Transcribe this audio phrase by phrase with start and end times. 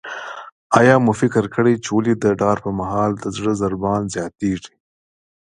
[0.79, 4.73] آیا مو فکر کړی چې ولې د ډار پر مهال د زړه ضربان زیاتیږي؟